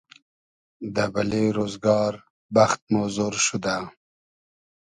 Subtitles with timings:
[0.95, 2.13] دۂ بئلې رۉزگار
[2.55, 3.75] بئخت مۉ زۉر شودۂ